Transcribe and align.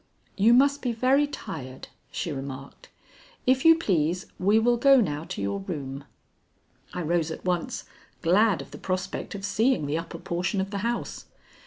"You 0.35 0.55
must 0.55 0.81
be 0.81 0.93
very 0.93 1.27
tired," 1.27 1.89
she 2.09 2.31
remarked. 2.31 2.89
"If 3.45 3.63
you 3.65 3.75
please 3.75 4.25
we 4.39 4.57
will 4.57 4.77
go 4.77 4.99
now 4.99 5.25
to 5.25 5.43
your 5.43 5.59
room." 5.59 6.05
I 6.91 7.03
rose 7.03 7.29
at 7.29 7.45
once, 7.45 7.83
glad 8.23 8.63
of 8.63 8.71
the 8.71 8.79
prospect 8.79 9.35
of 9.35 9.45
seeing 9.45 9.85
the 9.85 9.99
upper 9.99 10.17
portion 10.17 10.59
of 10.59 10.71
the 10.71 10.79
house. 10.79 11.25